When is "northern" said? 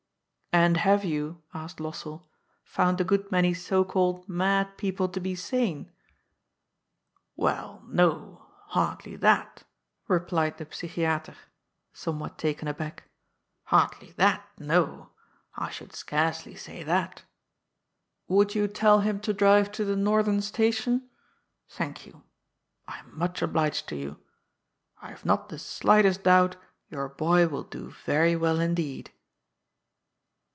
19.95-20.41